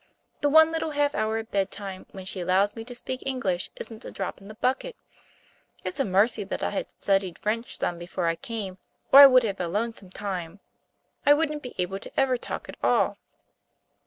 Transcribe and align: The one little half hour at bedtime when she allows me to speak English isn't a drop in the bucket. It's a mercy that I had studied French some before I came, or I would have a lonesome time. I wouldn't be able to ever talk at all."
The 0.41 0.49
one 0.49 0.71
little 0.71 0.89
half 0.97 1.13
hour 1.13 1.37
at 1.37 1.51
bedtime 1.51 2.07
when 2.09 2.25
she 2.25 2.39
allows 2.39 2.75
me 2.75 2.83
to 2.85 2.95
speak 2.95 3.21
English 3.23 3.69
isn't 3.75 4.03
a 4.03 4.09
drop 4.09 4.41
in 4.41 4.47
the 4.47 4.55
bucket. 4.55 4.95
It's 5.83 5.99
a 5.99 6.05
mercy 6.05 6.43
that 6.43 6.63
I 6.63 6.71
had 6.71 6.89
studied 6.99 7.37
French 7.37 7.77
some 7.77 7.99
before 7.99 8.25
I 8.25 8.35
came, 8.35 8.79
or 9.13 9.19
I 9.19 9.27
would 9.27 9.43
have 9.43 9.59
a 9.61 9.67
lonesome 9.67 10.09
time. 10.09 10.59
I 11.23 11.35
wouldn't 11.35 11.61
be 11.61 11.75
able 11.77 11.99
to 11.99 12.19
ever 12.19 12.37
talk 12.37 12.67
at 12.67 12.77
all." 12.81 13.19